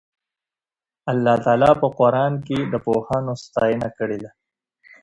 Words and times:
الله 1.11 1.35
تعالی 1.45 1.71
په 1.81 1.87
قرآن 1.99 2.33
کې 2.47 2.57
د 2.71 2.73
پوهانو 2.85 3.33
ستاینه 3.43 3.87
کړې 3.97 4.17
ده. 4.23 4.31